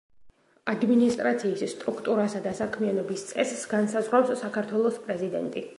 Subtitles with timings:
[0.71, 5.67] ადმინისტრაციის სტრუქტურასა და საქმიანობის წესს განსაზღვრავს საქართველოს პრეზიდენტი.